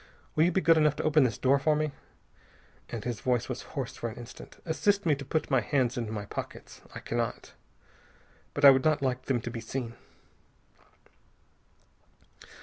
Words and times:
Will 0.35 0.45
you 0.45 0.51
be 0.51 0.61
good 0.61 0.77
enough 0.77 0.95
to 0.95 1.03
open 1.03 1.25
this 1.25 1.37
door 1.37 1.59
for 1.59 1.75
me? 1.75 1.91
And" 2.89 3.03
his 3.03 3.19
voice 3.21 3.47
was 3.47 3.61
hoarse 3.77 3.95
for 3.95 4.09
an 4.09 4.15
instant 4.15 4.57
"assist 4.65 5.05
me 5.05 5.13
to 5.13 5.23
put 5.23 5.51
my 5.51 5.61
hands 5.61 5.95
in 5.95 6.11
my 6.11 6.25
pockets. 6.25 6.81
I 6.95 6.99
cannot. 6.99 7.53
But 8.55 8.65
I 8.65 8.71
would 8.71 8.83
not 8.83 9.03
like 9.03 9.25
them 9.25 9.39
to 9.41 9.51
be 9.51 9.61
seen." 9.61 9.93